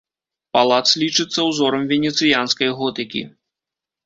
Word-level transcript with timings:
Палац 0.57 0.87
лічыцца 1.01 1.39
ўзорам 1.49 1.83
венецыянскай 1.93 2.69
готыкі. 2.81 3.23